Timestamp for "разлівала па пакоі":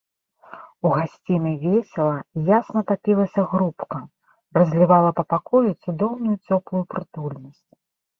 4.59-5.75